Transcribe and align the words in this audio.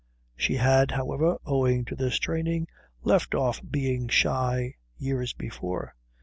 She 0.35 0.55
had, 0.55 0.89
however, 0.89 1.37
owing 1.45 1.85
to 1.85 1.95
this 1.95 2.17
training, 2.17 2.65
left 3.03 3.35
off 3.35 3.61
being 3.69 4.07
shy 4.07 4.73
years 4.97 5.31
before. 5.33 5.93